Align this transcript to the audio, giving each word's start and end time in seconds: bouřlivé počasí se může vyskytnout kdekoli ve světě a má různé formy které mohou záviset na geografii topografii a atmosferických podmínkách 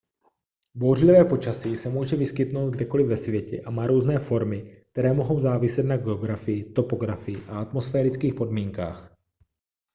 bouřlivé 0.75 1.25
počasí 1.25 1.77
se 1.77 1.89
může 1.89 2.15
vyskytnout 2.15 2.69
kdekoli 2.69 3.03
ve 3.03 3.17
světě 3.17 3.61
a 3.65 3.69
má 3.71 3.87
různé 3.87 4.19
formy 4.19 4.83
které 4.91 5.13
mohou 5.13 5.39
záviset 5.39 5.85
na 5.85 5.97
geografii 5.97 6.63
topografii 6.73 7.43
a 7.47 7.59
atmosferických 7.59 8.33
podmínkách 8.33 9.17